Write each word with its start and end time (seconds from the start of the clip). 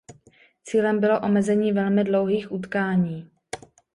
Cílem 0.63 0.99
bylo 0.99 1.21
omezení 1.21 1.71
velmi 1.71 2.03
dlouhých 2.03 2.51
utkání. 2.51 3.31